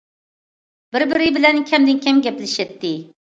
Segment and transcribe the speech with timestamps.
[0.97, 2.93] بىر- بىرى بىلەن كەمدىن كەم گەپلىشەتتى.